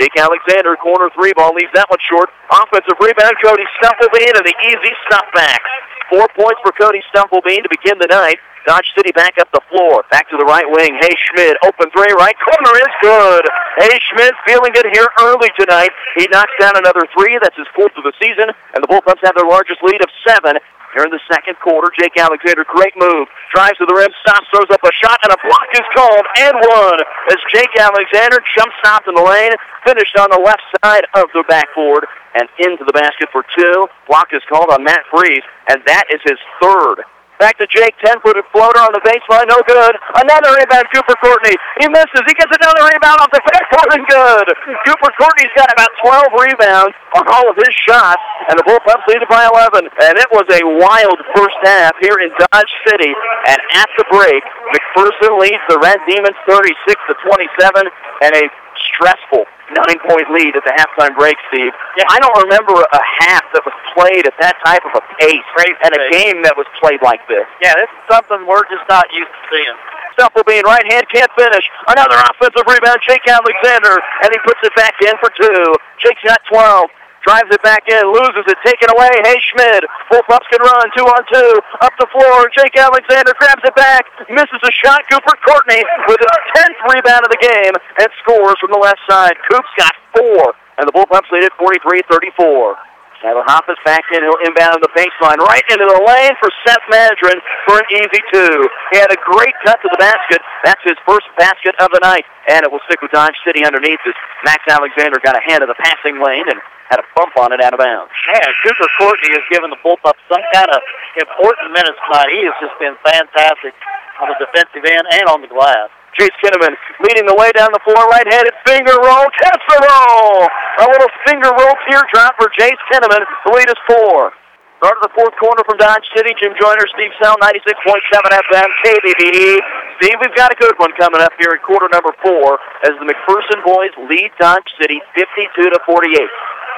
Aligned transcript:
Jake 0.00 0.16
Alexander, 0.16 0.80
corner 0.80 1.12
three 1.12 1.36
ball, 1.36 1.52
leaves 1.52 1.68
that 1.76 1.84
one 1.92 2.00
short. 2.00 2.32
Offensive 2.48 2.96
rebound, 2.96 3.36
Cody 3.44 3.68
Stumplebean, 3.76 4.32
and 4.32 4.46
the 4.48 4.56
easy 4.64 4.92
stop 5.04 5.28
back. 5.36 5.60
Four 6.08 6.24
points 6.32 6.56
for 6.64 6.72
Cody 6.72 7.04
Stumplebean 7.12 7.60
to 7.62 7.68
begin 7.68 8.00
the 8.00 8.08
night. 8.08 8.40
Dodge 8.64 8.88
City 8.96 9.12
back 9.12 9.36
up 9.36 9.52
the 9.52 9.60
floor. 9.68 10.04
Back 10.10 10.28
to 10.32 10.36
the 10.40 10.44
right 10.48 10.64
wing. 10.64 10.96
Hey 11.00 11.12
Schmidt, 11.28 11.56
open 11.64 11.92
three, 11.92 12.12
right 12.16 12.36
corner 12.40 12.74
is 12.80 12.94
good. 13.04 13.44
Hey 13.76 13.92
Schmidt 14.08 14.32
feeling 14.48 14.72
good 14.72 14.88
here 14.88 15.08
early 15.20 15.48
tonight. 15.60 15.92
He 16.16 16.24
knocks 16.32 16.52
down 16.60 16.80
another 16.80 17.04
three. 17.12 17.36
That's 17.36 17.56
his 17.56 17.68
fourth 17.76 17.92
of 18.00 18.04
the 18.04 18.12
season, 18.20 18.48
and 18.48 18.80
the 18.80 18.88
Bullpups 18.88 19.20
have 19.20 19.36
their 19.36 19.48
largest 19.48 19.84
lead 19.84 20.00
of 20.00 20.08
seven. 20.24 20.56
Here 20.94 21.06
in 21.06 21.14
the 21.14 21.22
second 21.30 21.54
quarter, 21.62 21.86
Jake 21.94 22.18
Alexander, 22.18 22.66
great 22.66 22.94
move. 22.98 23.30
Drives 23.54 23.78
to 23.78 23.86
the 23.86 23.94
rim, 23.94 24.10
stops, 24.26 24.46
throws 24.50 24.66
up 24.74 24.82
a 24.82 24.90
shot, 24.98 25.22
and 25.22 25.30
a 25.30 25.38
block 25.46 25.70
is 25.74 25.86
called 25.94 26.26
and 26.42 26.56
one. 26.58 27.00
As 27.30 27.38
Jake 27.54 27.70
Alexander 27.78 28.42
jump 28.58 28.74
stopped 28.82 29.06
in 29.06 29.14
the 29.14 29.22
lane, 29.22 29.54
finished 29.86 30.18
on 30.18 30.28
the 30.34 30.42
left 30.42 30.62
side 30.82 31.06
of 31.14 31.30
the 31.32 31.44
backboard 31.46 32.06
and 32.34 32.48
into 32.58 32.82
the 32.84 32.92
basket 32.92 33.28
for 33.30 33.44
two. 33.56 33.86
Block 34.08 34.34
is 34.34 34.42
called 34.50 34.70
on 34.70 34.82
Matt 34.82 35.06
Freeze, 35.14 35.46
and 35.70 35.78
that 35.86 36.10
is 36.10 36.20
his 36.26 36.38
third. 36.58 37.06
Back 37.40 37.56
to 37.56 37.64
Jake, 37.72 37.96
10-footed 38.04 38.44
floater 38.52 38.84
on 38.84 38.92
the 38.92 39.00
baseline, 39.00 39.48
no 39.48 39.64
good. 39.64 39.96
Another 40.20 40.60
rebound, 40.60 40.84
Cooper 40.92 41.16
Courtney. 41.24 41.56
He 41.80 41.88
misses. 41.88 42.20
He 42.28 42.36
gets 42.36 42.52
another 42.52 42.84
rebound 42.84 43.16
off 43.16 43.32
the 43.32 43.40
backboard 43.40 43.96
and 43.96 44.04
good. 44.04 44.46
Cooper 44.84 45.08
Courtney's 45.16 45.48
got 45.56 45.72
about 45.72 45.88
12 46.04 46.36
rebounds 46.36 46.92
on 47.16 47.24
all 47.32 47.48
of 47.48 47.56
his 47.56 47.72
shots, 47.88 48.20
and 48.52 48.60
the 48.60 48.64
Bullpups 48.68 49.08
lead 49.08 49.24
by 49.32 49.48
11. 49.48 49.88
And 49.88 50.20
it 50.20 50.28
was 50.36 50.44
a 50.52 50.60
wild 50.84 51.16
first 51.32 51.56
half 51.64 51.96
here 52.04 52.20
in 52.20 52.28
Dodge 52.36 52.72
City. 52.84 53.16
And 53.48 53.58
at 53.72 53.88
the 53.96 54.04
break, 54.12 54.44
McPherson 54.76 55.40
leads 55.40 55.64
the 55.72 55.80
Red 55.80 55.96
Demons 56.04 56.36
36 56.44 56.76
to 57.08 57.14
27, 57.24 57.88
and 58.20 58.36
a 58.36 58.44
stressful 58.92 59.48
nine-point 59.74 60.28
lead 60.34 60.54
at 60.56 60.64
the 60.66 60.74
halftime 60.74 61.14
break, 61.16 61.36
Steve. 61.52 61.72
Yeah. 61.96 62.06
I 62.10 62.18
don't 62.18 62.34
remember 62.46 62.74
a 62.74 63.02
half 63.22 63.44
that 63.54 63.62
was 63.64 63.74
played 63.94 64.26
at 64.26 64.34
that 64.40 64.58
type 64.64 64.82
of 64.86 64.94
a 64.98 65.02
pace 65.18 65.46
Crazy 65.54 65.74
and 65.82 65.94
a 65.94 66.00
pace. 66.10 66.12
game 66.14 66.38
that 66.42 66.54
was 66.58 66.66
played 66.82 67.00
like 67.02 67.22
this. 67.30 67.46
Yeah, 67.62 67.74
this 67.78 67.90
is 67.90 68.02
something 68.10 68.46
we're 68.46 68.66
just 68.70 68.84
not 68.90 69.06
used 69.14 69.30
to 69.30 69.42
seeing. 69.50 69.78
Stumplebean, 70.18 70.66
right 70.66 70.84
hand, 70.90 71.06
can't 71.08 71.30
finish. 71.38 71.64
Another 71.88 72.18
offensive 72.34 72.66
rebound, 72.66 72.98
Jake 73.06 73.24
Alexander, 73.24 73.94
and 74.26 74.28
he 74.34 74.38
puts 74.44 74.60
it 74.66 74.74
back 74.76 74.94
in 75.00 75.14
for 75.22 75.30
two. 75.38 75.62
Jake's 76.02 76.20
got 76.26 76.42
12. 76.50 76.90
Drives 77.20 77.52
it 77.52 77.60
back 77.60 77.84
in, 77.84 78.00
loses 78.08 78.48
it, 78.48 78.56
taken 78.64 78.88
away. 78.96 79.12
Hey 79.20 79.36
Schmidt, 79.52 79.84
Bullpups 80.08 80.48
can 80.48 80.60
run, 80.64 80.86
two 80.96 81.04
on 81.04 81.22
two, 81.28 81.52
up 81.84 81.92
the 82.00 82.08
floor. 82.08 82.48
Jake 82.56 82.72
Alexander 82.80 83.36
grabs 83.36 83.60
it 83.60 83.76
back, 83.76 84.08
misses 84.32 84.62
a 84.64 84.72
shot. 84.72 85.04
Cooper 85.12 85.36
Courtney 85.44 85.84
with 86.08 86.16
his 86.16 86.32
tenth 86.56 86.80
rebound 86.88 87.28
of 87.28 87.30
the 87.30 87.42
game 87.44 87.76
and 87.76 88.08
scores 88.24 88.56
from 88.56 88.72
the 88.72 88.80
left 88.80 89.00
side. 89.04 89.36
Coop's 89.52 89.68
got 89.76 89.92
four, 90.16 90.56
and 90.80 90.88
the 90.88 90.94
Bullpups 90.96 91.28
lead 91.28 91.44
at 91.44 91.52
43-34. 91.60 92.80
Tyler 93.20 93.44
Hoppus 93.44 93.76
back 93.84 94.08
in. 94.16 94.24
He'll 94.24 94.40
inbound 94.48 94.80
the 94.80 94.88
baseline 94.96 95.36
right 95.44 95.64
into 95.68 95.84
the 95.84 96.00
lane 96.00 96.32
for 96.40 96.48
Seth 96.64 96.80
Madron 96.88 97.36
for 97.68 97.76
an 97.76 97.86
easy 97.92 98.20
two. 98.32 98.64
He 98.92 98.96
had 98.96 99.12
a 99.12 99.20
great 99.20 99.52
cut 99.60 99.76
to 99.84 99.88
the 99.92 100.00
basket. 100.00 100.40
That's 100.64 100.80
his 100.88 100.96
first 101.04 101.28
basket 101.36 101.76
of 101.84 101.92
the 101.92 102.00
night. 102.00 102.24
And 102.48 102.64
it 102.64 102.72
will 102.72 102.80
stick 102.88 103.04
with 103.04 103.12
Dodge 103.12 103.36
City 103.44 103.60
underneath 103.64 104.00
as 104.08 104.16
Max 104.44 104.64
Alexander 104.68 105.20
got 105.20 105.36
a 105.36 105.42
hand 105.44 105.62
in 105.62 105.68
the 105.68 105.76
passing 105.76 106.16
lane 106.16 106.48
and 106.48 106.60
had 106.90 106.98
a 106.98 107.06
bump 107.14 107.38
on 107.38 107.54
it 107.54 107.62
out 107.62 107.72
of 107.72 107.78
bounds. 107.78 108.10
Yeah, 108.26 108.42
Cooper 108.66 108.90
Courtney 108.98 109.30
has 109.32 109.46
given 109.48 109.70
the 109.70 109.78
Bullpups 109.80 110.18
some 110.26 110.42
kind 110.50 110.70
of 110.74 110.82
important 111.22 111.70
minutes 111.70 111.96
tonight. 112.10 112.30
He 112.34 112.42
has 112.44 112.56
just 112.58 112.76
been 112.82 112.98
fantastic 113.06 113.72
on 114.18 114.34
the 114.34 114.38
defensive 114.42 114.82
end 114.82 115.06
and 115.06 115.26
on 115.30 115.40
the 115.40 115.48
glass. 115.48 115.88
Chase 116.18 116.34
Kinnaman 116.42 116.74
leading 117.06 117.24
the 117.30 117.38
way 117.38 117.54
down 117.54 117.70
the 117.70 117.78
floor, 117.86 118.02
right-handed 118.10 118.52
finger 118.66 118.98
roll, 118.98 119.30
catch 119.38 119.62
the 119.70 119.78
roll! 119.78 120.50
A 120.82 120.86
little 120.90 121.12
finger 121.22 121.54
roll 121.54 121.74
teardrop 121.86 122.34
for 122.34 122.50
Chase 122.58 122.82
Kinnaman. 122.90 123.22
The 123.46 123.50
lead 123.54 123.70
is 123.70 123.80
four. 123.86 124.34
Start 124.80 124.96
of 124.96 125.12
the 125.12 125.12
fourth 125.12 125.36
quarter 125.36 125.60
from 125.68 125.76
Dodge 125.76 126.08
City. 126.16 126.32
Jim 126.40 126.56
Joyner, 126.56 126.88
Steve 126.96 127.12
Sell, 127.20 127.36
96.7 127.36 128.00
FM, 128.00 128.68
KBBE. 128.80 129.60
Steve, 130.00 130.16
we've 130.24 130.32
got 130.32 130.48
a 130.48 130.56
good 130.56 130.72
one 130.80 130.88
coming 130.96 131.20
up 131.20 131.36
here 131.36 131.52
in 131.52 131.60
quarter 131.60 131.84
number 131.92 132.16
four 132.24 132.56
as 132.88 132.96
the 132.96 133.04
McPherson 133.04 133.60
boys 133.60 133.92
lead 134.08 134.32
Dodge 134.40 134.64
City 134.80 135.04
52 135.12 135.68
to 135.68 135.78
48. 135.84 136.24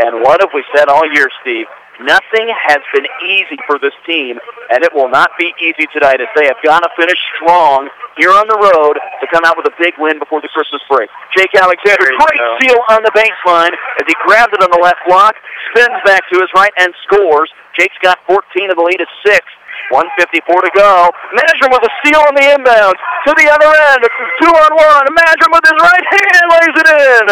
And 0.00 0.24
what 0.24 0.40
have 0.40 0.48
we 0.56 0.64
said 0.72 0.88
all 0.88 1.04
year, 1.12 1.28
Steve? 1.44 1.68
Nothing 2.00 2.48
has 2.48 2.80
been 2.96 3.04
easy 3.20 3.60
for 3.68 3.76
this 3.76 3.92
team, 4.08 4.40
and 4.72 4.80
it 4.80 4.88
will 4.96 5.12
not 5.12 5.36
be 5.36 5.52
easy 5.60 5.84
tonight 5.92 6.24
as 6.24 6.32
they 6.32 6.48
have 6.48 6.56
got 6.64 6.80
to 6.80 6.88
finish 6.96 7.20
strong 7.36 7.92
here 8.16 8.32
on 8.32 8.48
the 8.48 8.56
road 8.56 8.96
to 8.96 9.26
come 9.28 9.44
out 9.44 9.60
with 9.60 9.68
a 9.68 9.76
big 9.76 9.92
win 10.00 10.16
before 10.16 10.40
the 10.40 10.48
Christmas 10.48 10.80
break. 10.88 11.12
Jake 11.36 11.52
Alexander, 11.52 12.08
great 12.16 12.40
go. 12.40 12.56
steal 12.56 12.80
on 12.88 13.04
the 13.04 13.12
baseline 13.12 13.76
as 14.00 14.08
he 14.08 14.16
grabs 14.24 14.48
it 14.56 14.64
on 14.64 14.72
the 14.72 14.80
left 14.80 15.04
block, 15.04 15.36
spins 15.68 16.00
back 16.08 16.24
to 16.32 16.40
his 16.40 16.48
right, 16.56 16.72
and 16.80 16.88
scores. 17.04 17.52
Jake's 17.80 17.96
got 18.04 18.20
14 18.28 18.68
and 18.68 18.76
the 18.76 18.84
lead 18.84 19.00
is 19.00 19.08
six. 19.24 19.40
154 19.88 20.44
to 20.68 20.70
go. 20.76 21.08
Madron 21.32 21.72
with 21.72 21.80
a 21.80 21.92
steal 22.04 22.20
on 22.28 22.36
the 22.36 22.44
inbound. 22.44 22.94
To 23.24 23.32
the 23.32 23.48
other 23.48 23.72
end. 23.90 24.04
Two 24.38 24.52
on 24.52 24.72
one. 24.76 25.06
Madron 25.16 25.48
with 25.48 25.64
his 25.64 25.78
right 25.80 26.06
hand 26.12 26.44
lays 26.52 26.76
it 26.76 26.88
in. 26.92 27.24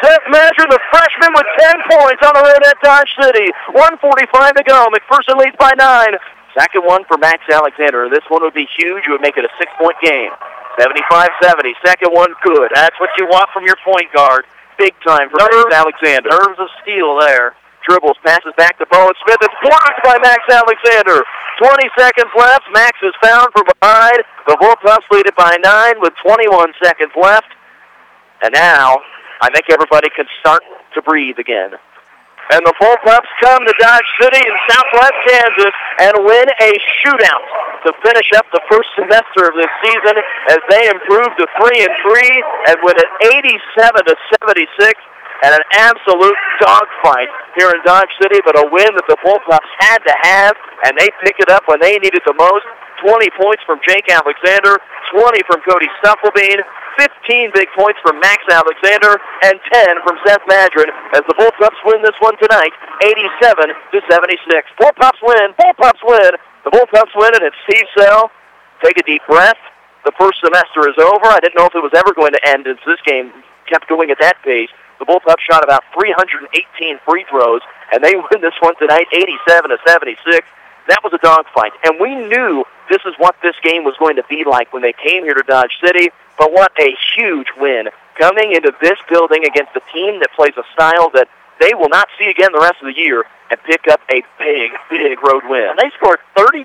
Seth 0.00 0.24
Madron, 0.30 0.70
the 0.70 0.78
freshman, 0.94 1.34
with 1.34 1.48
10 1.58 1.90
points 1.90 2.22
on 2.22 2.32
the 2.38 2.44
road 2.46 2.62
at 2.62 2.78
Dodge 2.80 3.10
City. 3.18 3.50
145 3.74 4.30
to 4.54 4.64
go. 4.70 4.86
McPherson 4.94 5.36
leads 5.42 5.58
by 5.58 5.74
nine. 5.74 6.14
Second 6.54 6.86
one 6.86 7.02
for 7.10 7.18
Max 7.18 7.42
Alexander. 7.50 8.06
This 8.08 8.24
one 8.30 8.40
would 8.46 8.54
be 8.54 8.70
huge. 8.78 9.02
It 9.04 9.10
would 9.10 9.20
make 9.20 9.36
it 9.36 9.44
a 9.44 9.52
six-point 9.58 9.98
game. 10.00 10.30
75-70. 10.78 11.74
Second 11.84 12.14
one, 12.14 12.30
good. 12.46 12.70
That's 12.74 12.94
what 13.02 13.10
you 13.18 13.26
want 13.26 13.50
from 13.50 13.66
your 13.66 13.76
point 13.84 14.06
guard. 14.14 14.46
Big 14.78 14.94
time 15.04 15.28
for 15.28 15.42
Nerves- 15.42 15.66
Max 15.68 15.82
Alexander. 15.82 16.30
Nerves 16.30 16.58
of 16.62 16.70
steel 16.82 17.18
there. 17.18 17.58
Dribbles, 17.88 18.20
passes 18.20 18.52
back 18.60 18.76
to 18.78 18.86
Bowen 18.92 19.16
Smith. 19.24 19.40
It's 19.40 19.60
blocked 19.64 20.04
by 20.04 20.20
Max 20.20 20.44
Alexander. 20.52 21.24
20 21.56 21.88
seconds 21.96 22.30
left. 22.36 22.68
Max 22.70 22.92
is 23.02 23.16
found 23.24 23.48
from 23.56 23.64
behind. 23.80 24.20
The 24.46 24.60
Bullpups 24.60 25.08
lead 25.10 25.26
it 25.26 25.36
by 25.36 25.56
nine 25.64 25.96
with 26.04 26.12
21 26.20 26.76
seconds 26.84 27.12
left. 27.16 27.48
And 28.44 28.52
now, 28.52 29.00
I 29.40 29.48
think 29.50 29.66
everybody 29.72 30.08
can 30.14 30.26
start 30.40 30.62
to 30.94 31.02
breathe 31.02 31.38
again. 31.40 31.80
And 32.52 32.64
the 32.64 32.72
Bullpups 32.80 33.28
come 33.44 33.64
to 33.64 33.74
Dodge 33.80 34.08
City 34.20 34.40
in 34.40 34.54
southwest 34.68 35.18
Kansas 35.28 35.76
and 36.00 36.12
win 36.24 36.48
a 36.48 36.70
shootout 37.00 37.44
to 37.84 37.92
finish 38.04 38.32
up 38.36 38.46
the 38.52 38.64
first 38.72 38.88
semester 38.96 39.48
of 39.48 39.54
this 39.56 39.68
season 39.84 40.16
as 40.48 40.60
they 40.72 40.88
improve 40.88 41.28
to 41.36 41.44
three 41.60 41.80
and 41.84 41.94
three 42.00 42.34
and 42.68 42.76
win 42.84 42.96
it 42.96 43.08
87 43.20 43.52
to 44.06 44.16
76 44.40 44.96
and 45.42 45.54
an 45.54 45.64
absolute 45.74 46.38
dogfight 46.60 47.30
here 47.54 47.70
in 47.70 47.78
Dodge 47.86 48.10
City, 48.20 48.42
but 48.44 48.58
a 48.58 48.66
win 48.70 48.90
that 48.94 49.06
the 49.06 49.18
Bullpups 49.22 49.70
had 49.78 49.98
to 50.02 50.14
have, 50.22 50.54
and 50.84 50.98
they 50.98 51.08
pick 51.22 51.38
it 51.38 51.50
up 51.50 51.64
when 51.66 51.80
they 51.80 51.98
need 51.98 52.14
it 52.14 52.22
the 52.26 52.34
most. 52.34 52.66
20 52.98 53.30
points 53.38 53.62
from 53.62 53.78
Jake 53.86 54.10
Alexander, 54.10 54.82
20 55.14 55.42
from 55.46 55.62
Cody 55.62 55.86
Stumplebean, 56.02 56.58
15 56.98 57.54
big 57.54 57.70
points 57.78 58.02
from 58.02 58.18
Max 58.18 58.42
Alexander, 58.50 59.22
and 59.46 59.54
10 59.70 60.02
from 60.02 60.18
Seth 60.26 60.42
Madron 60.50 60.90
as 61.14 61.22
the 61.30 61.36
Bullpups 61.38 61.78
win 61.86 62.02
this 62.02 62.18
one 62.18 62.34
tonight, 62.42 62.74
87 63.06 63.70
to 63.94 63.98
76. 64.10 64.42
Bullpups 64.82 65.22
win, 65.22 65.54
Bullpups 65.54 66.02
win. 66.02 66.32
The 66.66 66.74
Bullpups 66.74 67.14
win 67.14 67.38
it 67.38 67.42
at 67.46 67.54
Steve 67.70 67.86
Sell. 67.96 68.30
Take 68.82 68.98
a 68.98 69.06
deep 69.06 69.22
breath. 69.30 69.58
The 70.04 70.12
first 70.18 70.42
semester 70.42 70.88
is 70.90 70.98
over. 70.98 71.26
I 71.26 71.38
didn't 71.38 71.54
know 71.54 71.66
if 71.66 71.74
it 71.74 71.82
was 71.82 71.94
ever 71.94 72.14
going 72.14 72.32
to 72.32 72.42
end 72.48 72.66
as 72.66 72.76
this 72.86 72.98
game 73.06 73.30
kept 73.66 73.88
going 73.88 74.10
at 74.10 74.18
that 74.20 74.42
pace. 74.42 74.70
The 74.98 75.06
Bullpups 75.06 75.40
shot 75.46 75.62
about 75.62 75.84
318 75.94 76.98
free 77.06 77.24
throws, 77.30 77.62
and 77.92 78.02
they 78.02 78.14
win 78.30 78.40
this 78.40 78.54
one 78.60 78.74
tonight, 78.76 79.06
87 79.12 79.70
to 79.70 79.78
76. 79.86 80.46
That 80.88 81.04
was 81.04 81.12
a 81.12 81.18
dogfight, 81.18 81.72
and 81.84 82.00
we 82.00 82.14
knew 82.14 82.64
this 82.88 83.04
is 83.04 83.12
what 83.18 83.36
this 83.42 83.54
game 83.62 83.84
was 83.84 83.94
going 83.98 84.16
to 84.16 84.24
be 84.28 84.44
like 84.48 84.72
when 84.72 84.80
they 84.80 84.94
came 84.96 85.22
here 85.22 85.34
to 85.34 85.44
Dodge 85.44 85.76
City. 85.84 86.08
But 86.38 86.52
what 86.52 86.72
a 86.80 86.96
huge 87.14 87.48
win 87.58 87.88
coming 88.18 88.52
into 88.54 88.72
this 88.80 88.96
building 89.08 89.44
against 89.44 89.76
a 89.76 89.84
team 89.92 90.20
that 90.20 90.32
plays 90.34 90.56
a 90.56 90.64
style 90.72 91.10
that 91.12 91.28
they 91.60 91.74
will 91.74 91.88
not 91.88 92.08
see 92.18 92.30
again 92.30 92.50
the 92.52 92.60
rest 92.60 92.80
of 92.80 92.86
the 92.86 92.96
year 92.96 93.24
and 93.50 93.58
pick 93.64 93.88
up 93.90 94.00
a 94.10 94.22
big, 94.38 94.70
big 94.90 95.18
road 95.22 95.42
win. 95.48 95.74
And 95.74 95.78
they 95.78 95.90
scored 95.96 96.20
35 96.36 96.64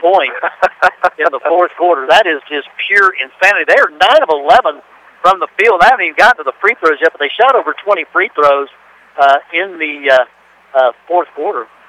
points 0.00 0.36
in 1.18 1.30
the 1.30 1.40
fourth 1.48 1.72
quarter. 1.78 2.06
That 2.08 2.26
is 2.26 2.42
just 2.48 2.68
pure 2.86 3.14
insanity. 3.16 3.64
They 3.68 3.80
are 3.80 3.90
9 3.90 3.98
of 4.22 4.30
11 4.30 4.82
from 5.22 5.40
the 5.40 5.48
field. 5.56 5.80
They 5.80 5.88
haven't 5.88 6.04
even 6.04 6.18
gotten 6.18 6.44
to 6.44 6.46
the 6.46 6.58
free 6.60 6.74
throws 6.78 6.98
yet, 7.00 7.14
but 7.14 7.20
they 7.22 7.30
shot 7.30 7.54
over 7.54 7.72
20 7.72 8.04
free 8.12 8.28
throws 8.34 8.68
uh, 9.16 9.38
in 9.54 9.78
the 9.78 10.10
uh, 10.10 10.78
uh, 10.78 10.92
fourth 11.08 11.28
quarter. 11.34 11.66